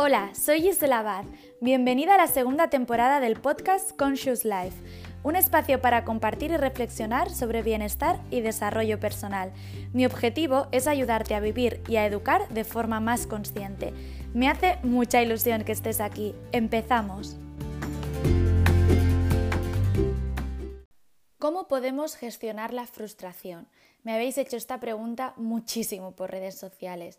Hola, 0.00 0.32
soy 0.32 0.62
Gisela 0.62 1.00
Abad. 1.00 1.24
Bienvenida 1.60 2.14
a 2.14 2.18
la 2.18 2.28
segunda 2.28 2.70
temporada 2.70 3.18
del 3.18 3.40
podcast 3.40 3.96
Conscious 3.96 4.44
Life, 4.44 4.80
un 5.24 5.34
espacio 5.34 5.80
para 5.80 6.04
compartir 6.04 6.52
y 6.52 6.56
reflexionar 6.56 7.30
sobre 7.30 7.62
bienestar 7.62 8.20
y 8.30 8.40
desarrollo 8.40 9.00
personal. 9.00 9.52
Mi 9.92 10.06
objetivo 10.06 10.68
es 10.70 10.86
ayudarte 10.86 11.34
a 11.34 11.40
vivir 11.40 11.82
y 11.88 11.96
a 11.96 12.06
educar 12.06 12.48
de 12.50 12.62
forma 12.62 13.00
más 13.00 13.26
consciente. 13.26 13.92
Me 14.34 14.48
hace 14.48 14.78
mucha 14.84 15.20
ilusión 15.20 15.64
que 15.64 15.72
estés 15.72 16.00
aquí. 16.00 16.32
Empezamos. 16.52 17.36
¿Cómo 21.40 21.66
podemos 21.66 22.14
gestionar 22.14 22.72
la 22.72 22.86
frustración? 22.86 23.66
Me 24.04 24.14
habéis 24.14 24.38
hecho 24.38 24.56
esta 24.56 24.78
pregunta 24.78 25.34
muchísimo 25.36 26.12
por 26.12 26.30
redes 26.30 26.56
sociales 26.56 27.18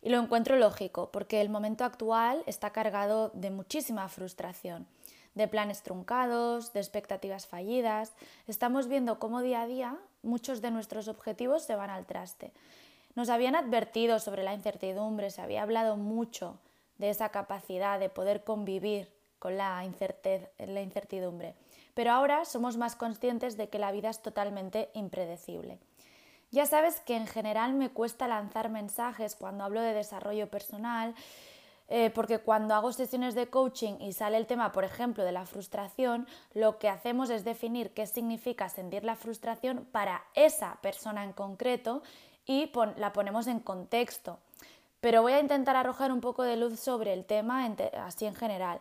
y 0.00 0.10
lo 0.10 0.18
encuentro 0.18 0.56
lógico, 0.56 1.10
porque 1.10 1.40
el 1.40 1.48
momento 1.48 1.84
actual 1.84 2.42
está 2.46 2.70
cargado 2.70 3.30
de 3.34 3.50
muchísima 3.50 4.08
frustración, 4.08 4.86
de 5.34 5.48
planes 5.48 5.82
truncados, 5.82 6.72
de 6.72 6.80
expectativas 6.80 7.46
fallidas. 7.46 8.14
Estamos 8.46 8.88
viendo 8.88 9.18
cómo 9.18 9.42
día 9.42 9.62
a 9.62 9.66
día 9.66 9.96
muchos 10.22 10.62
de 10.62 10.70
nuestros 10.70 11.08
objetivos 11.08 11.62
se 11.62 11.76
van 11.76 11.90
al 11.90 12.06
traste. 12.06 12.52
Nos 13.14 13.28
habían 13.30 13.56
advertido 13.56 14.20
sobre 14.20 14.44
la 14.44 14.54
incertidumbre, 14.54 15.30
se 15.30 15.42
había 15.42 15.62
hablado 15.62 15.96
mucho 15.96 16.58
de 16.98 17.10
esa 17.10 17.30
capacidad 17.30 17.98
de 17.98 18.08
poder 18.08 18.44
convivir 18.44 19.12
con 19.38 19.56
la, 19.56 19.82
la 20.58 20.82
incertidumbre. 20.82 21.54
Pero 21.94 22.12
ahora 22.12 22.44
somos 22.44 22.76
más 22.76 22.94
conscientes 22.94 23.56
de 23.56 23.68
que 23.68 23.78
la 23.78 23.92
vida 23.92 24.10
es 24.10 24.22
totalmente 24.22 24.90
impredecible. 24.94 25.78
Ya 26.50 26.64
sabes 26.64 27.00
que 27.00 27.14
en 27.14 27.26
general 27.26 27.74
me 27.74 27.90
cuesta 27.90 28.26
lanzar 28.26 28.70
mensajes 28.70 29.34
cuando 29.34 29.64
hablo 29.64 29.82
de 29.82 29.92
desarrollo 29.92 30.48
personal, 30.48 31.14
eh, 31.90 32.10
porque 32.10 32.38
cuando 32.38 32.74
hago 32.74 32.92
sesiones 32.92 33.34
de 33.34 33.48
coaching 33.48 33.94
y 34.00 34.12
sale 34.12 34.38
el 34.38 34.46
tema, 34.46 34.72
por 34.72 34.84
ejemplo, 34.84 35.24
de 35.24 35.32
la 35.32 35.44
frustración, 35.44 36.26
lo 36.54 36.78
que 36.78 36.88
hacemos 36.88 37.28
es 37.28 37.44
definir 37.44 37.92
qué 37.92 38.06
significa 38.06 38.68
sentir 38.68 39.04
la 39.04 39.16
frustración 39.16 39.86
para 39.92 40.24
esa 40.34 40.78
persona 40.82 41.24
en 41.24 41.32
concreto 41.32 42.02
y 42.46 42.72
la 42.96 43.12
ponemos 43.12 43.46
en 43.46 43.60
contexto. 43.60 44.38
Pero 45.00 45.22
voy 45.22 45.32
a 45.32 45.40
intentar 45.40 45.76
arrojar 45.76 46.12
un 46.12 46.20
poco 46.20 46.42
de 46.42 46.56
luz 46.56 46.80
sobre 46.80 47.12
el 47.12 47.24
tema 47.26 47.66
así 48.04 48.24
en 48.24 48.34
general. 48.34 48.80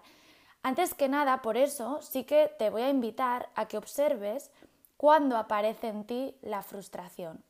Antes 0.63 0.93
que 0.93 1.09
nada, 1.09 1.41
por 1.41 1.57
eso, 1.57 2.01
sí 2.01 2.23
que 2.23 2.49
te 2.57 2.69
voy 2.69 2.81
a 2.81 2.89
invitar 2.89 3.49
a 3.55 3.67
que 3.67 3.77
observes 3.77 4.51
cuándo 4.95 5.37
aparece 5.37 5.89
en 5.89 6.05
ti 6.05 6.35
la 6.41 6.61
frustración. 6.61 7.43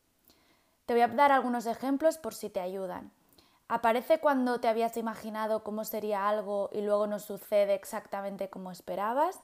Te 0.87 0.93
voy 0.93 1.01
a 1.01 1.09
dar 1.09 1.33
algunos 1.33 1.65
ejemplos 1.65 2.17
por 2.17 2.33
si 2.33 2.49
te 2.49 2.61
ayudan. 2.61 3.11
¿Aparece 3.67 4.21
cuando 4.21 4.61
te 4.61 4.69
habías 4.69 4.95
imaginado 4.95 5.61
cómo 5.61 5.83
sería 5.83 6.29
algo 6.29 6.69
y 6.71 6.79
luego 6.79 7.07
no 7.07 7.19
sucede 7.19 7.73
exactamente 7.73 8.49
como 8.49 8.71
esperabas? 8.71 9.41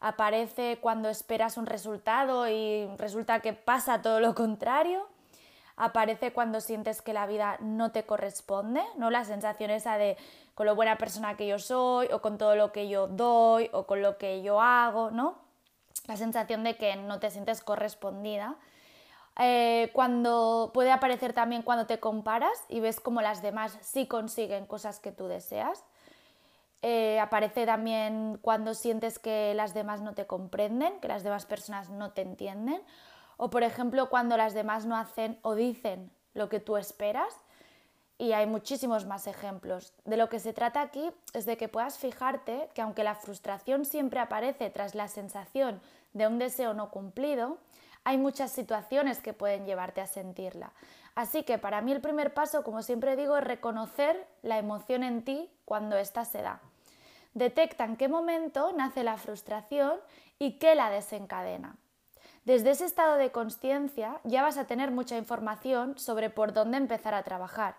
¿Aparece 0.00 0.78
cuando 0.80 1.10
esperas 1.10 1.58
un 1.58 1.66
resultado 1.66 2.48
y 2.48 2.88
resulta 2.96 3.40
que 3.40 3.52
pasa 3.52 4.00
todo 4.00 4.20
lo 4.20 4.34
contrario? 4.34 5.06
¿Aparece 5.76 6.32
cuando 6.32 6.62
sientes 6.62 7.02
que 7.02 7.12
la 7.12 7.26
vida 7.26 7.58
no 7.60 7.92
te 7.92 8.06
corresponde? 8.06 8.82
¿No? 8.96 9.10
La 9.10 9.26
sensación 9.26 9.70
esa 9.70 9.98
de 9.98 10.16
con 10.54 10.64
lo 10.64 10.74
buena 10.74 10.96
persona 10.96 11.36
que 11.36 11.46
yo 11.46 11.58
soy 11.58 12.08
o 12.10 12.22
con 12.22 12.38
todo 12.38 12.56
lo 12.56 12.72
que 12.72 12.88
yo 12.88 13.06
doy 13.06 13.68
o 13.74 13.86
con 13.86 14.00
lo 14.00 14.16
que 14.16 14.40
yo 14.40 14.62
hago, 14.62 15.10
¿no? 15.10 15.36
La 16.06 16.16
sensación 16.16 16.64
de 16.64 16.78
que 16.78 16.96
no 16.96 17.20
te 17.20 17.30
sientes 17.30 17.60
correspondida. 17.60 18.56
Eh, 19.40 19.90
cuando 19.92 20.72
puede 20.74 20.90
aparecer 20.90 21.32
también 21.32 21.62
cuando 21.62 21.86
te 21.86 22.00
comparas 22.00 22.64
y 22.68 22.80
ves 22.80 22.98
cómo 22.98 23.22
las 23.22 23.40
demás 23.40 23.78
sí 23.80 24.06
consiguen 24.06 24.66
cosas 24.66 24.98
que 24.98 25.12
tú 25.12 25.28
deseas. 25.28 25.84
Eh, 26.82 27.18
aparece 27.20 27.66
también 27.66 28.38
cuando 28.42 28.74
sientes 28.74 29.18
que 29.18 29.52
las 29.54 29.74
demás 29.74 30.00
no 30.00 30.14
te 30.14 30.26
comprenden, 30.26 30.98
que 31.00 31.08
las 31.08 31.22
demás 31.22 31.46
personas 31.46 31.88
no 31.88 32.10
te 32.10 32.22
entienden. 32.22 32.82
O 33.36 33.50
por 33.50 33.62
ejemplo 33.62 34.08
cuando 34.10 34.36
las 34.36 34.54
demás 34.54 34.86
no 34.86 34.96
hacen 34.96 35.38
o 35.42 35.54
dicen 35.54 36.10
lo 36.34 36.48
que 36.48 36.58
tú 36.58 36.76
esperas. 36.76 37.32
Y 38.20 38.32
hay 38.32 38.46
muchísimos 38.46 39.06
más 39.06 39.28
ejemplos. 39.28 39.92
De 40.04 40.16
lo 40.16 40.28
que 40.28 40.40
se 40.40 40.52
trata 40.52 40.80
aquí 40.80 41.08
es 41.34 41.46
de 41.46 41.56
que 41.56 41.68
puedas 41.68 41.98
fijarte 41.98 42.68
que 42.74 42.82
aunque 42.82 43.04
la 43.04 43.14
frustración 43.14 43.84
siempre 43.84 44.18
aparece 44.18 44.70
tras 44.70 44.96
la 44.96 45.06
sensación 45.06 45.80
de 46.14 46.26
un 46.26 46.40
deseo 46.40 46.74
no 46.74 46.90
cumplido, 46.90 47.58
hay 48.08 48.16
muchas 48.16 48.50
situaciones 48.50 49.18
que 49.18 49.34
pueden 49.34 49.66
llevarte 49.66 50.00
a 50.00 50.06
sentirla. 50.06 50.72
Así 51.14 51.42
que 51.42 51.58
para 51.58 51.82
mí 51.82 51.92
el 51.92 52.00
primer 52.00 52.32
paso, 52.32 52.64
como 52.64 52.80
siempre 52.80 53.16
digo, 53.16 53.36
es 53.36 53.44
reconocer 53.44 54.26
la 54.40 54.56
emoción 54.56 55.02
en 55.02 55.22
ti 55.22 55.50
cuando 55.66 55.98
ésta 55.98 56.24
se 56.24 56.40
da. 56.40 56.58
Detecta 57.34 57.84
en 57.84 57.96
qué 57.96 58.08
momento 58.08 58.72
nace 58.72 59.04
la 59.04 59.18
frustración 59.18 60.00
y 60.38 60.52
qué 60.52 60.74
la 60.74 60.88
desencadena. 60.88 61.76
Desde 62.46 62.70
ese 62.70 62.86
estado 62.86 63.16
de 63.16 63.30
conciencia 63.30 64.22
ya 64.24 64.40
vas 64.40 64.56
a 64.56 64.66
tener 64.66 64.90
mucha 64.90 65.18
información 65.18 65.98
sobre 65.98 66.30
por 66.30 66.54
dónde 66.54 66.78
empezar 66.78 67.12
a 67.12 67.24
trabajar. 67.24 67.76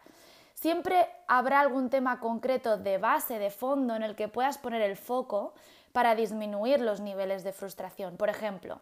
Siempre 0.54 1.08
habrá 1.28 1.60
algún 1.60 1.90
tema 1.90 2.20
concreto 2.20 2.78
de 2.78 3.00
base, 3.00 3.40
de 3.40 3.50
fondo, 3.50 3.96
en 3.96 4.04
el 4.04 4.16
que 4.16 4.28
puedas 4.28 4.60
poner 4.60 4.84
el 4.84 4.96
foco 4.96 5.56
para 5.92 6.14
disminuir 6.14 6.82
los 6.82 7.00
niveles 7.00 7.44
de 7.44 7.52
frustración. 7.52 8.16
Por 8.16 8.30
ejemplo, 8.30 8.80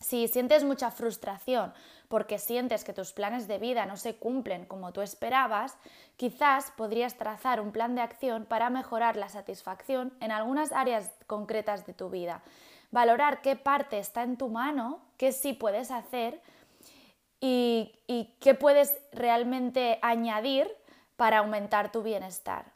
si 0.00 0.28
sientes 0.28 0.64
mucha 0.64 0.90
frustración 0.90 1.72
porque 2.08 2.38
sientes 2.38 2.84
que 2.84 2.92
tus 2.92 3.12
planes 3.12 3.48
de 3.48 3.58
vida 3.58 3.84
no 3.84 3.96
se 3.96 4.16
cumplen 4.16 4.64
como 4.64 4.92
tú 4.92 5.02
esperabas, 5.02 5.76
quizás 6.16 6.70
podrías 6.76 7.16
trazar 7.16 7.60
un 7.60 7.72
plan 7.72 7.94
de 7.94 8.00
acción 8.00 8.46
para 8.46 8.70
mejorar 8.70 9.16
la 9.16 9.28
satisfacción 9.28 10.12
en 10.20 10.30
algunas 10.30 10.72
áreas 10.72 11.10
concretas 11.26 11.84
de 11.86 11.94
tu 11.94 12.08
vida. 12.08 12.42
Valorar 12.90 13.42
qué 13.42 13.56
parte 13.56 13.98
está 13.98 14.22
en 14.22 14.36
tu 14.36 14.48
mano, 14.48 15.00
qué 15.18 15.32
sí 15.32 15.52
puedes 15.52 15.90
hacer 15.90 16.40
y, 17.40 17.92
y 18.06 18.36
qué 18.40 18.54
puedes 18.54 18.98
realmente 19.12 19.98
añadir 20.00 20.70
para 21.16 21.38
aumentar 21.38 21.92
tu 21.92 22.02
bienestar. 22.02 22.72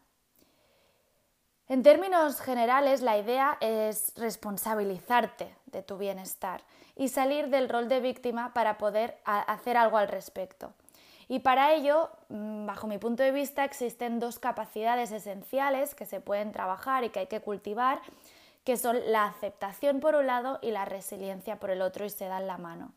En 1.68 1.82
términos 1.82 2.40
generales, 2.40 3.00
la 3.00 3.16
idea 3.16 3.56
es 3.60 4.12
responsabilizarte 4.16 5.54
de 5.66 5.82
tu 5.82 5.96
bienestar 5.96 6.62
y 6.96 7.08
salir 7.08 7.48
del 7.48 7.68
rol 7.68 7.88
de 7.88 8.00
víctima 8.00 8.52
para 8.52 8.78
poder 8.78 9.18
hacer 9.24 9.76
algo 9.76 9.96
al 9.96 10.08
respecto. 10.08 10.72
Y 11.28 11.38
para 11.38 11.72
ello, 11.72 12.10
mm, 12.28 12.66
bajo 12.66 12.86
mi 12.86 12.98
punto 12.98 13.22
de 13.22 13.32
vista, 13.32 13.64
existen 13.64 14.20
dos 14.20 14.38
capacidades 14.38 15.12
esenciales 15.12 15.94
que 15.94 16.04
se 16.04 16.20
pueden 16.20 16.52
trabajar 16.52 17.04
y 17.04 17.10
que 17.10 17.20
hay 17.20 17.26
que 17.26 17.40
cultivar, 17.40 18.00
que 18.64 18.76
son 18.76 18.98
la 19.10 19.24
aceptación 19.24 20.00
por 20.00 20.14
un 20.14 20.26
lado 20.26 20.58
y 20.62 20.70
la 20.70 20.84
resiliencia 20.84 21.58
por 21.58 21.70
el 21.70 21.82
otro 21.82 22.04
y 22.04 22.10
se 22.10 22.26
dan 22.26 22.46
la 22.46 22.58
mano. 22.58 22.92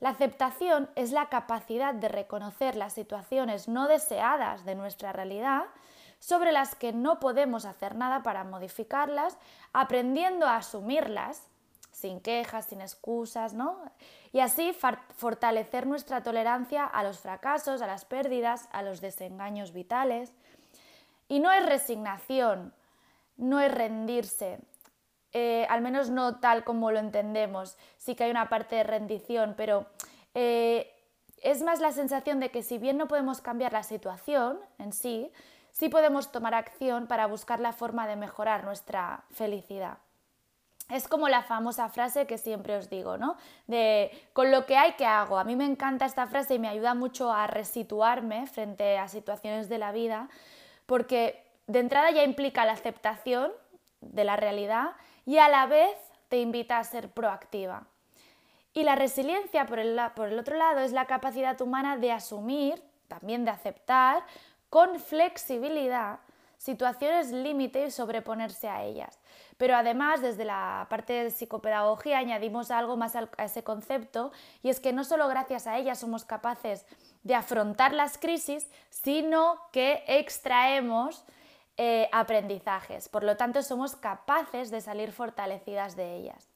La 0.00 0.08
aceptación 0.08 0.90
es 0.96 1.12
la 1.12 1.28
capacidad 1.28 1.94
de 1.94 2.08
reconocer 2.08 2.74
las 2.74 2.92
situaciones 2.92 3.68
no 3.68 3.86
deseadas 3.86 4.64
de 4.64 4.74
nuestra 4.74 5.12
realidad, 5.12 5.66
sobre 6.18 6.52
las 6.52 6.74
que 6.74 6.92
no 6.92 7.20
podemos 7.20 7.64
hacer 7.64 7.96
nada 7.96 8.22
para 8.22 8.44
modificarlas, 8.44 9.36
aprendiendo 9.72 10.46
a 10.46 10.56
asumirlas 10.56 11.48
sin 11.92 12.20
quejas, 12.20 12.66
sin 12.66 12.80
excusas, 12.80 13.54
¿no? 13.54 13.78
Y 14.32 14.40
así 14.40 14.74
fortalecer 15.14 15.86
nuestra 15.86 16.22
tolerancia 16.22 16.84
a 16.84 17.02
los 17.04 17.20
fracasos, 17.20 17.82
a 17.82 17.86
las 17.86 18.04
pérdidas, 18.04 18.68
a 18.72 18.82
los 18.82 19.00
desengaños 19.00 19.72
vitales. 19.72 20.32
Y 21.28 21.40
no 21.40 21.52
es 21.52 21.64
resignación, 21.64 22.74
no 23.36 23.60
es 23.60 23.72
rendirse, 23.72 24.58
eh, 25.32 25.66
al 25.70 25.80
menos 25.80 26.10
no 26.10 26.40
tal 26.40 26.64
como 26.64 26.90
lo 26.90 26.98
entendemos. 26.98 27.76
Sí 27.96 28.14
que 28.14 28.24
hay 28.24 28.30
una 28.30 28.48
parte 28.48 28.76
de 28.76 28.84
rendición, 28.84 29.54
pero 29.56 29.86
eh, 30.34 30.92
es 31.42 31.62
más 31.62 31.80
la 31.80 31.92
sensación 31.92 32.40
de 32.40 32.50
que 32.50 32.62
si 32.62 32.78
bien 32.78 32.96
no 32.96 33.08
podemos 33.08 33.40
cambiar 33.40 33.72
la 33.72 33.82
situación 33.82 34.58
en 34.78 34.92
sí, 34.92 35.30
sí 35.72 35.88
podemos 35.88 36.32
tomar 36.32 36.54
acción 36.54 37.06
para 37.06 37.26
buscar 37.26 37.60
la 37.60 37.72
forma 37.72 38.06
de 38.06 38.16
mejorar 38.16 38.64
nuestra 38.64 39.24
felicidad. 39.30 39.98
Es 40.92 41.08
como 41.08 41.30
la 41.30 41.42
famosa 41.42 41.88
frase 41.88 42.26
que 42.26 42.36
siempre 42.36 42.76
os 42.76 42.90
digo, 42.90 43.16
¿no? 43.16 43.38
De 43.66 44.10
con 44.34 44.50
lo 44.50 44.66
que 44.66 44.76
hay 44.76 44.92
que 44.92 45.06
hago. 45.06 45.38
A 45.38 45.44
mí 45.44 45.56
me 45.56 45.64
encanta 45.64 46.04
esta 46.04 46.26
frase 46.26 46.56
y 46.56 46.58
me 46.58 46.68
ayuda 46.68 46.92
mucho 46.92 47.32
a 47.32 47.46
resituarme 47.46 48.46
frente 48.46 48.98
a 48.98 49.08
situaciones 49.08 49.70
de 49.70 49.78
la 49.78 49.90
vida, 49.90 50.28
porque 50.84 51.42
de 51.66 51.78
entrada 51.78 52.10
ya 52.10 52.24
implica 52.24 52.66
la 52.66 52.72
aceptación 52.72 53.52
de 54.02 54.24
la 54.24 54.36
realidad 54.36 54.90
y 55.24 55.38
a 55.38 55.48
la 55.48 55.64
vez 55.64 55.96
te 56.28 56.42
invita 56.42 56.78
a 56.78 56.84
ser 56.84 57.08
proactiva. 57.08 57.86
Y 58.74 58.82
la 58.82 58.94
resiliencia, 58.94 59.64
por 59.64 59.78
el, 59.78 59.98
por 60.14 60.28
el 60.28 60.38
otro 60.38 60.58
lado, 60.58 60.80
es 60.80 60.92
la 60.92 61.06
capacidad 61.06 61.58
humana 61.62 61.96
de 61.96 62.12
asumir, 62.12 62.82
también 63.08 63.46
de 63.46 63.50
aceptar, 63.50 64.24
con 64.68 65.00
flexibilidad, 65.00 66.18
situaciones 66.62 67.32
límite 67.32 67.86
y 67.86 67.90
sobreponerse 67.90 68.68
a 68.68 68.84
ellas. 68.84 69.18
Pero 69.56 69.74
además, 69.74 70.22
desde 70.22 70.44
la 70.44 70.86
parte 70.88 71.12
de 71.12 71.30
psicopedagogía 71.30 72.18
añadimos 72.18 72.70
algo 72.70 72.96
más 72.96 73.16
a 73.16 73.28
ese 73.38 73.64
concepto 73.64 74.30
y 74.62 74.68
es 74.68 74.78
que 74.78 74.92
no 74.92 75.02
solo 75.02 75.26
gracias 75.26 75.66
a 75.66 75.76
ellas 75.76 75.98
somos 75.98 76.24
capaces 76.24 76.86
de 77.24 77.34
afrontar 77.34 77.92
las 77.92 78.16
crisis, 78.16 78.70
sino 78.90 79.58
que 79.72 80.04
extraemos 80.06 81.24
eh, 81.78 82.08
aprendizajes. 82.12 83.08
Por 83.08 83.24
lo 83.24 83.36
tanto, 83.36 83.62
somos 83.62 83.96
capaces 83.96 84.70
de 84.70 84.80
salir 84.80 85.10
fortalecidas 85.10 85.96
de 85.96 86.14
ellas. 86.14 86.48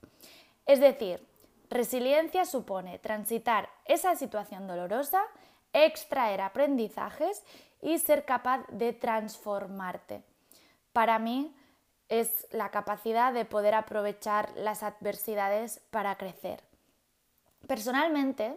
Es 0.66 0.78
decir, 0.78 1.26
resiliencia 1.68 2.44
supone 2.44 3.00
transitar 3.00 3.68
esa 3.86 4.14
situación 4.14 4.68
dolorosa, 4.68 5.22
extraer 5.84 6.40
aprendizajes 6.40 7.42
y 7.82 7.98
ser 7.98 8.24
capaz 8.24 8.66
de 8.68 8.92
transformarte. 8.92 10.22
Para 10.92 11.18
mí 11.18 11.54
es 12.08 12.46
la 12.50 12.70
capacidad 12.70 13.32
de 13.32 13.44
poder 13.44 13.74
aprovechar 13.74 14.50
las 14.56 14.82
adversidades 14.82 15.80
para 15.90 16.16
crecer. 16.16 16.62
Personalmente, 17.66 18.56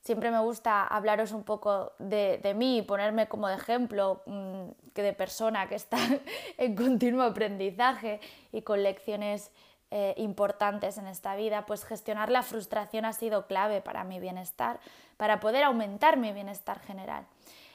siempre 0.00 0.30
me 0.30 0.40
gusta 0.40 0.86
hablaros 0.86 1.32
un 1.32 1.44
poco 1.44 1.92
de, 1.98 2.54
mí 2.56 2.78
y 2.78 2.82
ponerme 2.82 3.28
como 3.28 3.48
de 3.48 3.56
ejemplo 3.56 4.22
mm, 4.26 4.70
que 4.94 5.02
de 5.02 5.12
persona 5.12 5.68
que 5.68 5.74
está 5.74 5.98
en 6.58 6.74
continuo 6.74 7.22
aprendizaje 7.22 8.20
y 8.52 8.62
con 8.62 8.82
lecciones 8.82 9.50
eh, 9.92 10.14
importantes 10.18 10.98
en 10.98 11.08
esta 11.08 11.34
vida, 11.34 11.66
pues 11.66 11.84
gestionar 11.84 12.30
la 12.30 12.42
frustración 12.42 13.04
ha 13.04 13.12
sido 13.12 13.46
clave 13.46 13.80
para 13.80 14.04
mi 14.04 14.20
bienestar, 14.20 14.78
para 15.16 15.40
poder 15.40 15.64
aumentar 15.64 16.16
mi 16.16 16.32
bienestar 16.32 16.78
general. 16.80 17.26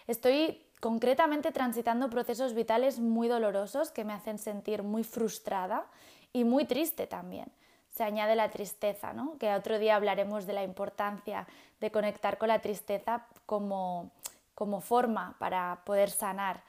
Estoy 0.07 0.61
concretamente 0.79 1.51
transitando 1.51 2.09
procesos 2.09 2.53
vitales 2.53 2.99
muy 2.99 3.27
dolorosos 3.27 3.91
que 3.91 4.05
me 4.05 4.13
hacen 4.13 4.37
sentir 4.37 4.83
muy 4.83 5.03
frustrada 5.03 5.85
y 6.31 6.43
muy 6.43 6.65
triste 6.65 7.07
también. 7.07 7.51
Se 7.89 8.03
añade 8.03 8.35
la 8.35 8.49
tristeza, 8.49 9.11
¿no? 9.11 9.37
que 9.37 9.53
otro 9.53 9.79
día 9.79 9.95
hablaremos 9.95 10.45
de 10.45 10.53
la 10.53 10.63
importancia 10.63 11.47
de 11.81 11.91
conectar 11.91 12.37
con 12.37 12.47
la 12.49 12.59
tristeza 12.59 13.25
como, 13.45 14.11
como 14.53 14.79
forma 14.79 15.35
para 15.39 15.81
poder 15.85 16.09
sanar 16.09 16.61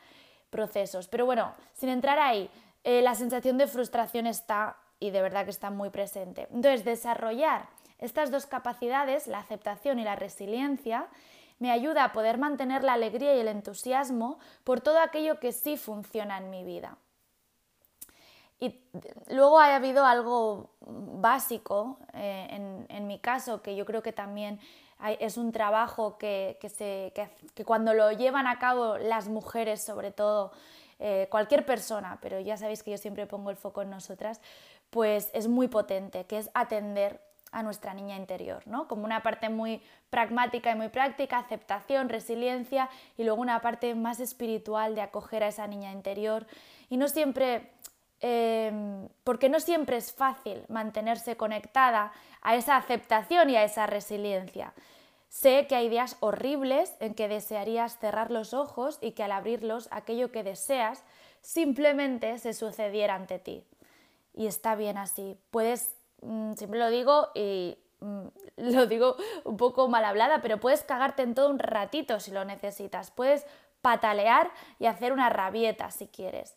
procesos. 0.50 1.08
Pero 1.08 1.26
bueno, 1.26 1.52
sin 1.74 1.88
entrar 1.88 2.18
ahí, 2.18 2.50
eh, 2.84 3.02
la 3.02 3.14
sensación 3.14 3.58
de 3.58 3.66
frustración 3.66 4.26
está 4.26 4.76
y 5.00 5.10
de 5.10 5.22
verdad 5.22 5.44
que 5.44 5.50
está 5.50 5.70
muy 5.70 5.90
presente. 5.90 6.48
Entonces, 6.52 6.84
desarrollar 6.84 7.68
estas 7.98 8.30
dos 8.30 8.46
capacidades, 8.46 9.26
la 9.26 9.38
aceptación 9.38 9.98
y 9.98 10.04
la 10.04 10.16
resiliencia, 10.16 11.08
me 11.58 11.70
ayuda 11.70 12.04
a 12.04 12.12
poder 12.12 12.38
mantener 12.38 12.84
la 12.84 12.94
alegría 12.94 13.34
y 13.34 13.40
el 13.40 13.48
entusiasmo 13.48 14.38
por 14.64 14.80
todo 14.80 15.00
aquello 15.00 15.40
que 15.40 15.52
sí 15.52 15.76
funciona 15.76 16.38
en 16.38 16.50
mi 16.50 16.64
vida. 16.64 16.98
Y 18.58 18.80
luego 19.28 19.60
ha 19.60 19.74
habido 19.74 20.04
algo 20.04 20.70
básico 20.80 21.98
eh, 22.14 22.84
en, 22.88 23.06
mi 23.06 23.18
caso, 23.18 23.60
que 23.60 23.76
yo 23.76 23.84
creo 23.84 24.02
que 24.02 24.12
también 24.12 24.60
es 25.20 25.36
un 25.36 25.52
trabajo 25.52 26.16
que, 26.16 26.58
que, 26.60 27.64
cuando 27.64 27.92
lo 27.92 28.12
llevan 28.12 28.46
a 28.46 28.58
cabo 28.58 28.96
las 28.96 29.28
mujeres, 29.28 29.82
sobre 29.82 30.10
todo, 30.10 30.52
eh, 30.98 31.28
cualquier 31.30 31.66
persona, 31.66 32.18
pero 32.22 32.40
ya 32.40 32.56
sabéis 32.56 32.82
que 32.82 32.92
yo 32.92 32.96
siempre 32.96 33.26
pongo 33.26 33.50
el 33.50 33.56
foco 33.56 33.82
en 33.82 33.90
nosotras, 33.90 34.40
pues 34.96 35.30
es 35.34 35.46
muy 35.46 35.68
potente, 35.68 36.24
que 36.24 36.38
es 36.38 36.48
atender 36.54 37.20
a 37.52 37.62
nuestra 37.62 37.92
niña 37.92 38.16
interior, 38.16 38.62
¿no? 38.66 38.88
Como 38.88 39.04
una 39.04 39.22
parte 39.22 39.50
muy 39.50 39.82
pragmática 40.08 40.72
y 40.72 40.74
muy 40.74 40.88
práctica, 40.88 41.36
aceptación, 41.36 42.08
resiliencia 42.08 42.88
y 43.18 43.24
luego 43.24 43.42
una 43.42 43.60
parte 43.60 43.94
más 43.94 44.20
espiritual 44.20 44.94
de 44.94 45.02
acoger 45.02 45.44
a 45.44 45.48
esa 45.48 45.66
niña 45.66 45.92
interior. 45.92 46.46
Y 46.88 46.96
no 46.96 47.08
siempre, 47.08 47.72
em, 48.20 49.06
porque 49.22 49.50
no 49.50 49.60
siempre 49.60 49.98
es 49.98 50.14
fácil 50.14 50.64
mantenerse 50.68 51.36
conectada 51.36 52.10
a 52.40 52.56
esa 52.56 52.78
aceptación 52.78 53.50
y 53.50 53.56
a 53.56 53.64
esa 53.64 53.84
resiliencia. 53.86 54.72
Sé 55.28 55.66
que 55.66 55.76
hay 55.76 55.90
días 55.90 56.16
horribles 56.20 56.96
en 57.00 57.12
que 57.12 57.28
desearías 57.28 57.98
cerrar 57.98 58.30
los 58.30 58.54
ojos 58.54 58.96
y 59.02 59.12
que 59.12 59.24
al 59.24 59.32
abrirlos 59.32 59.88
aquello 59.90 60.32
que 60.32 60.42
deseas 60.42 61.04
simplemente 61.42 62.38
se 62.38 62.54
sucediera 62.54 63.14
ante 63.14 63.38
ti. 63.38 63.62
Y 64.36 64.46
está 64.46 64.76
bien 64.76 64.98
así. 64.98 65.36
Puedes 65.50 65.96
Mm, 66.22 66.54
siempre 66.54 66.78
lo 66.78 66.90
digo 66.90 67.28
y 67.34 67.78
mm, 68.00 68.26
lo 68.74 68.86
digo 68.86 69.16
un 69.44 69.56
poco 69.56 69.88
mal 69.88 70.04
hablada, 70.04 70.40
pero 70.42 70.58
puedes 70.58 70.82
cagarte 70.82 71.22
en 71.22 71.34
todo 71.34 71.50
un 71.50 71.58
ratito 71.58 72.20
si 72.20 72.30
lo 72.30 72.44
necesitas. 72.44 73.10
Puedes 73.10 73.46
patalear 73.82 74.50
y 74.78 74.86
hacer 74.86 75.12
una 75.12 75.30
rabieta 75.30 75.90
si 75.90 76.08
quieres. 76.08 76.56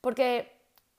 Porque 0.00 0.52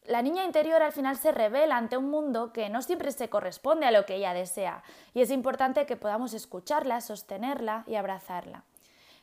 la 0.04 0.22
niña 0.22 0.46
interior 0.46 0.82
al 0.82 0.92
final 0.92 1.18
se 1.18 1.32
revela 1.32 1.78
ante 1.78 1.98
un 1.98 2.10
mundo 2.10 2.54
que 2.54 2.70
no 2.70 2.82
siempre 2.82 3.12
se 3.12 3.30
corresponde 3.30 3.86
a 3.86 3.92
lo 3.92 4.06
que 4.06 4.16
ella 4.16 4.34
desea 4.34 4.84
y 5.14 5.22
es 5.22 5.32
importante 5.32 5.86
que 5.86 5.98
podamos 5.98 6.34
escucharla, 6.34 7.02
sostenerla 7.02 7.84
y 7.88 7.96
abrazarla. 7.96 8.64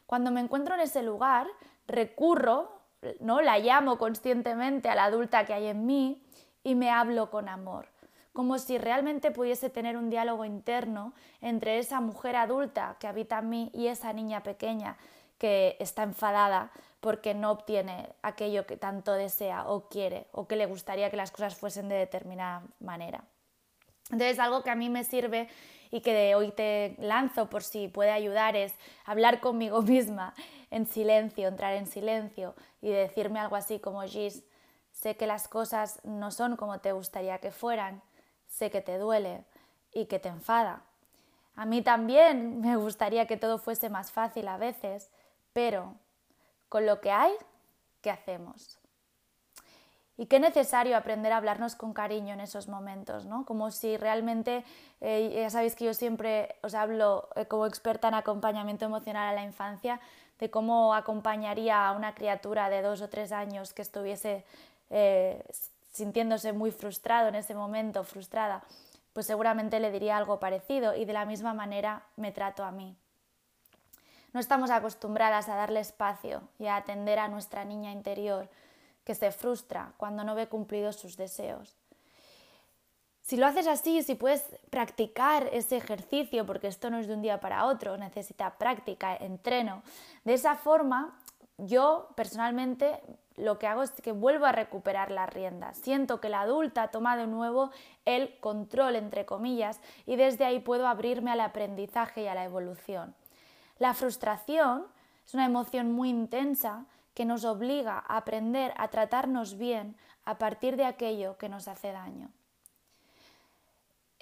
Cuando 0.07 0.31
me 0.31 0.41
encuentro 0.41 0.75
en 0.75 0.81
ese 0.81 1.03
lugar, 1.03 1.47
recurro, 1.87 2.81
¿no? 3.21 3.41
la 3.41 3.59
llamo 3.59 3.97
conscientemente 3.97 4.89
a 4.89 4.95
la 4.97 5.05
adulta 5.05 5.47
que 5.47 5.55
hay 5.55 5.69
en 5.69 5.87
mí 5.87 6.22
y 6.65 6.75
me 6.75 6.91
hablo 6.91 7.31
con 7.31 7.49
amor 7.49 7.87
como 8.33 8.59
si 8.59 8.79
realmente 8.79 9.31
pudiese 9.31 9.69
tener 9.69 9.97
un 9.97 10.11
diálogo 10.11 10.45
interno 10.45 11.13
entre 11.41 11.79
esa 11.79 12.01
mujer 12.01 12.37
adulta 12.37 12.97
que 12.99 13.07
habita 13.07 13.41
en 13.41 13.51
mí 13.51 13.71
y 13.75 13.89
esa 13.89 14.13
niña 14.13 14.43
pequeña 14.43 14.97
que 15.39 15.77
está 15.81 16.03
enfadada 16.03 16.71
porque 17.01 17.35
no 17.35 17.51
obtiene 17.51 18.09
aquello 18.23 18.67
que 18.67 18.77
tanto 18.77 19.13
desea 19.13 19.69
o 19.69 19.89
quiere 19.89 20.27
o 20.33 20.47
que 20.47 20.57
le 20.57 20.67
gustaría 20.67 21.11
que 21.11 21.17
las 21.17 21.31
cosas 21.31 21.57
fuesen 21.57 21.89
de 21.89 21.97
determinada 21.97 22.63
manera. 22.81 23.25
Entonces, 24.11 24.39
algo 24.39 24.63
que 24.63 24.71
a 24.71 24.75
mí 24.75 24.89
me 24.89 25.05
sirve 25.05 25.49
y 25.91 26.01
que 26.01 26.35
hoy 26.35 26.53
te 26.53 26.97
lanzo 26.99 27.51
por 27.51 27.63
si 27.63 27.89
puede 27.89 28.13
ayudar 28.13 28.57
es 28.57 28.75
hablar 29.05 29.41
conmigo 29.41 29.83
misma 29.83 30.33
en 30.71 30.87
silencio, 30.87 31.49
entrar 31.49 31.75
en 31.75 31.87
silencio 31.87 32.55
y 32.81 32.91
decirme 32.91 33.41
algo 33.41 33.57
así 33.57 33.79
como, 33.79 34.03
Gis, 34.03 34.45
sé 35.03 35.17
que 35.17 35.27
las 35.27 35.49
cosas 35.49 35.99
no 36.05 36.31
son 36.31 36.57
como 36.57 36.79
te 36.79 36.93
gustaría 36.93 37.39
que 37.39 37.51
fueran, 37.51 38.03
sé 38.47 38.71
que 38.71 38.81
te 38.81 38.99
duele 38.99 39.45
y 39.93 40.07
que 40.07 40.21
te 40.21 40.29
enfada. 40.29 40.83
A 41.57 41.67
mí 41.67 41.83
también 41.83 42.61
me 42.67 42.77
gustaría 42.77 43.27
que 43.27 43.37
todo 43.37 43.59
fuese 43.59 43.91
más 43.91 44.13
fácil 44.13 44.47
a 44.47 44.59
veces, 44.59 45.11
pero 45.53 45.95
con 46.69 46.87
lo 46.87 47.01
que 47.01 47.11
hay, 47.11 47.33
¿qué 48.01 48.11
hacemos? 48.11 48.79
Y 50.17 50.27
qué 50.27 50.39
necesario 50.39 50.97
aprender 50.97 51.33
a 51.33 51.39
hablarnos 51.39 51.75
con 51.75 51.93
cariño 51.95 52.35
en 52.35 52.41
esos 52.41 52.69
momentos, 52.69 53.27
¿no? 53.27 53.45
Como 53.45 53.73
si 53.73 53.97
realmente, 53.97 54.65
eh, 55.01 55.33
ya 55.35 55.51
sabéis 55.51 55.75
que 55.75 55.87
yo 55.87 55.95
siempre 55.95 56.55
os 56.63 56.75
hablo 56.75 57.29
eh, 57.35 57.47
como 57.47 57.67
experta 57.67 58.07
en 58.07 58.15
acompañamiento 58.15 58.85
emocional 58.85 59.29
a 59.31 59.33
la 59.35 59.43
infancia, 59.43 60.01
de 60.39 60.51
cómo 60.51 60.95
acompañaría 60.95 61.89
a 61.89 61.93
una 61.93 62.15
criatura 62.15 62.69
de 62.69 62.83
dos 62.83 63.01
o 63.01 63.09
tres 63.09 63.33
años 63.33 63.73
que 63.73 63.83
estuviese 63.83 64.45
eh, 64.93 65.43
sintiéndose 65.91 66.53
muy 66.53 66.71
frustrado 66.71 67.29
en 67.29 67.35
ese 67.35 67.55
momento, 67.55 68.05
frustrada, 68.05 68.63
pues 69.13 69.27
seguramente 69.27 69.81
le 69.81 69.91
diría 69.91 70.17
algo 70.17 70.39
parecido 70.39 70.95
y 70.95 71.05
de 71.05 71.13
la 71.13 71.25
misma 71.25 71.55
manera 71.55 72.05
me 72.17 72.31
trato 72.31 72.63
a 72.63 72.71
mí. 72.71 72.95
No 74.33 74.41
estamos 74.41 74.71
acostumbradas 74.71 75.49
a 75.49 75.57
darle 75.57 75.81
espacio 75.81 76.43
y 76.59 76.67
a 76.67 76.77
atender 76.77 77.19
a 77.19 77.29
nuestra 77.29 77.65
niña 77.65 77.91
interior 77.91 78.49
que 79.05 79.15
se 79.15 79.33
frustra 79.33 79.93
cuando 79.97 80.25
no 80.25 80.35
ve 80.35 80.47
cumplidos 80.47 80.97
sus 80.97 81.17
deseos. 81.17 81.77
Si 83.23 83.37
lo 83.37 83.47
haces 83.47 83.67
así, 83.67 84.03
si 84.03 84.15
puedes 84.15 84.45
practicar 84.71 85.49
ese 85.53 85.77
ejercicio, 85.77 86.45
porque 86.45 86.67
esto 86.67 86.91
no 86.91 86.99
es 86.99 87.07
de 87.07 87.15
un 87.15 87.23
día 87.23 87.41
para 87.41 87.67
otro, 87.67 87.97
necesita 87.97 88.59
práctica, 88.59 89.17
entreno, 89.17 89.83
de 90.25 90.35
esa 90.35 90.57
forma 90.57 91.19
yo 91.57 92.09
personalmente 92.17 93.01
lo 93.37 93.59
que 93.59 93.67
hago 93.67 93.83
es 93.83 93.91
que 93.91 94.13
vuelvo 94.13 94.47
a 94.47 94.53
recuperar 94.53 95.11
la 95.11 95.27
rienda. 95.27 95.75
Siento 95.75 96.21
que 96.21 96.29
la 96.29 96.43
adulta 96.43 96.89
toma 96.89 97.17
de 97.17 97.27
nuevo 97.27 97.71
el 98.05 98.39
control, 98.41 98.97
entre 98.97 99.25
comillas, 99.27 99.81
y 100.07 100.17
desde 100.17 100.45
ahí 100.45 100.61
puedo 100.61 100.87
abrirme 100.87 101.31
al 101.31 101.41
aprendizaje 101.41 102.23
y 102.23 102.27
a 102.29 102.35
la 102.35 102.45
evolución. 102.45 103.15
La 103.79 103.95
frustración 103.95 104.87
es 105.27 105.35
una 105.35 105.47
emoción 105.47 105.93
muy 105.93 106.11
intensa 106.11 106.85
que 107.15 107.25
nos 107.25 107.45
obliga 107.45 108.05
a 108.07 108.17
aprender 108.19 108.73
a 108.77 108.89
tratarnos 108.89 109.59
bien 109.59 109.97
a 110.25 110.39
partir 110.39 110.77
de 110.77 110.85
aquello 110.85 111.37
que 111.37 111.49
nos 111.49 111.69
hace 111.69 111.93
daño. 111.93 112.31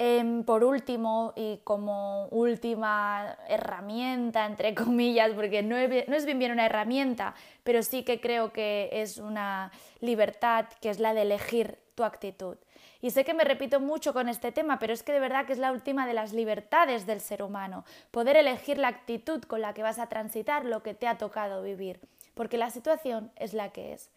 Em, 0.03 0.45
por 0.45 0.65
último, 0.65 1.35
y 1.37 1.59
como 1.63 2.25
última 2.29 3.37
herramienta, 3.47 4.47
entre 4.47 4.75
comillas, 4.75 5.33
porque 5.33 5.63
no 5.63 5.77
es, 5.77 6.25
bien 6.25 6.39
bien 6.39 6.53
una 6.53 6.65
herramienta, 6.65 7.35
pero 7.65 7.83
sí 7.83 8.03
que 8.03 8.19
creo 8.19 8.51
que 8.51 8.89
es 8.91 9.19
una 9.19 9.71
libertad, 10.01 10.65
que 10.81 10.89
es 10.89 11.01
la 11.01 11.13
de 11.13 11.21
elegir 11.21 11.77
tu 11.95 12.05
actitud. 12.05 12.57
Y 13.03 13.11
sé 13.11 13.27
que 13.27 13.35
me 13.35 13.45
repito 13.45 13.79
mucho 13.79 14.15
con 14.15 14.31
este 14.31 14.53
tema, 14.53 14.79
pero 14.79 14.95
es 14.95 15.03
que 15.03 15.13
de 15.13 15.21
verdad 15.21 15.45
que 15.45 15.53
es 15.53 15.59
la 15.59 15.71
última 15.71 16.07
de 16.07 16.15
las 16.15 16.33
libertades 16.33 17.05
del 17.05 17.21
ser 17.21 17.43
humano, 17.43 17.85
poder 18.11 18.39
elegir 18.39 18.79
la 18.79 18.89
actitud 18.89 19.43
con 19.43 19.61
la 19.61 19.75
que 19.75 19.83
vas 19.83 19.99
a 19.99 20.09
transitar 20.09 20.65
lo 20.65 20.83
que 20.83 20.95
te 20.95 21.09
ha 21.09 21.19
tocado 21.19 21.63
vivir, 21.63 22.01
porque 22.33 22.57
la 22.57 22.71
situación 22.71 23.33
es 23.37 23.53
la 23.53 23.69
que 23.69 23.93
es. 23.93 24.11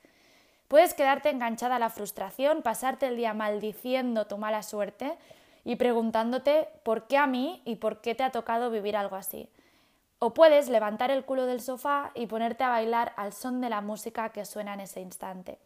Puedes 0.69 0.93
quedarte 0.93 1.29
enganchada 1.29 1.75
a 1.75 1.79
la 1.79 1.89
frustración, 1.89 2.61
pasarte 2.61 3.07
el 3.07 3.17
día 3.17 3.33
maldiciendo 3.33 4.27
tu 4.27 4.37
mala 4.37 4.63
suerte, 4.63 5.17
y 5.65 5.75
preguntándote 5.75 6.67
por 6.84 7.08
qué 7.08 7.17
a 7.17 7.27
mí 7.27 7.62
y 7.65 7.75
por 7.75 8.01
qué 8.01 8.15
te 8.15 8.24
ha 8.24 8.32
tocado 8.32 8.70
vivir 8.70 8.98
algo 8.98 9.15
así. 9.15 9.50
O 10.20 10.34
puedes 10.34 10.70
levantar 10.70 11.12
el 11.12 11.25
culo 11.25 11.46
del 11.46 11.62
sofá 11.62 12.12
y 12.15 12.27
ponerte 12.27 12.63
a 12.63 12.70
bailar 12.70 13.13
al 13.17 13.34
son 13.34 13.62
de 13.62 13.70
la 13.70 13.82
música 13.82 14.29
que 14.29 14.46
suena 14.46 14.74
en 14.74 14.82
ese 14.82 15.01
instante. 15.01 15.60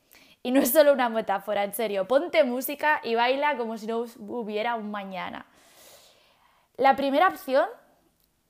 Y 0.44 0.52
no 0.52 0.62
es 0.62 0.72
solo 0.72 0.94
una 0.94 1.10
metáfora, 1.10 1.64
en 1.64 1.74
serio, 1.74 2.08
ponte 2.08 2.44
música 2.44 3.02
y 3.04 3.16
baila 3.16 3.58
como 3.58 3.78
si 3.78 3.88
no 3.88 4.06
hubiera 4.20 4.76
un 4.76 4.92
mañana. 4.92 5.46
La 6.78 6.96
primera 6.96 7.28
opción 7.28 7.68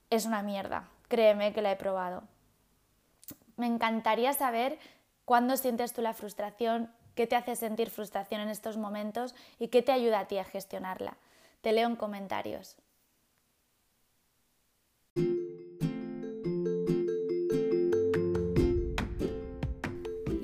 es 0.10 0.26
una 0.26 0.44
mierda, 0.44 0.90
créeme 1.08 1.54
que 1.54 1.62
la 1.62 1.72
he 1.72 1.76
probado. 1.76 2.24
Me 3.56 3.66
encantaría 3.66 4.34
saber 4.34 4.80
cuándo 5.26 5.58
sientes 5.58 5.94
tú 5.94 6.02
la 6.02 6.14
frustración, 6.14 6.92
qué 7.16 7.26
te 7.26 7.36
hace 7.36 7.56
sentir 7.56 7.90
frustración 7.90 8.42
en 8.42 8.50
estos 8.50 8.78
momentos 8.78 9.34
y 9.60 9.70
qué 9.70 9.82
te 9.82 9.92
ayuda 9.92 10.20
a 10.20 10.28
ti 10.28 10.38
a 10.38 10.44
gestionarla. 10.44 11.18
Te 11.68 11.74
leo 11.74 11.90
en 11.90 11.98
comentarios. 11.98 12.78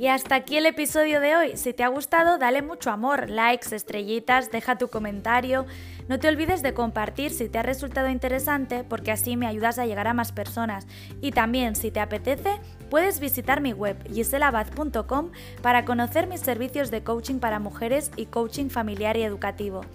Y 0.04 0.10
hasta 0.10 0.36
aquí 0.36 0.58
el 0.58 0.66
episodio 0.66 1.22
de 1.22 1.38
hoy. 1.38 1.56
Si 1.56 1.72
te 1.72 1.82
ha 1.82 1.88
gustado, 1.88 2.38
dale 2.38 2.62
mucho 2.62 2.92
amor, 2.92 3.30
likes, 3.30 3.74
estrellitas, 3.74 4.52
deja 4.52 4.78
tu 4.78 4.90
comentario. 4.90 5.66
No 6.10 6.20
te 6.20 6.28
olvides 6.28 6.62
de 6.62 6.74
compartir 6.74 7.32
si 7.32 7.48
te 7.48 7.58
ha 7.58 7.64
resultado 7.64 8.10
interesante 8.10 8.84
porque 8.84 9.12
así 9.12 9.38
me 9.38 9.48
ayudas 9.48 9.80
a 9.80 9.86
llegar 9.86 10.10
a 10.10 10.14
más 10.14 10.34
personas. 10.34 10.88
Y 11.22 11.32
también, 11.32 11.78
si 11.78 11.90
te 11.90 12.02
apetece, 12.02 12.60
puedes 12.90 13.22
visitar 13.22 13.62
mi 13.62 13.72
web 13.72 13.96
giselabad.com 14.12 15.32
para 15.62 15.86
conocer 15.86 16.28
mis 16.28 16.42
servicios 16.42 16.92
de 16.92 17.02
coaching 17.02 17.40
para 17.40 17.60
mujeres 17.60 18.12
y 18.18 18.26
coaching 18.26 18.68
familiar 18.68 19.16
y 19.16 19.24
educativo. 19.24 19.86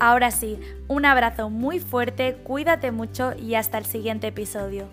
Ahora 0.00 0.30
sí, 0.30 0.58
un 0.88 1.04
abrazo 1.04 1.50
muy 1.50 1.78
fuerte, 1.78 2.38
cuídate 2.42 2.90
mucho 2.90 3.34
y 3.36 3.54
hasta 3.54 3.76
el 3.76 3.84
siguiente 3.84 4.28
episodio. 4.28 4.88